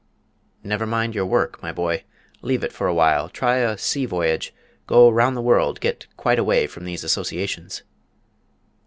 [0.63, 2.05] "Never mind your work, my boy:
[2.41, 4.51] leave it for a while, try a sea voyage,
[4.87, 7.83] go round the world, get quite away from these associations."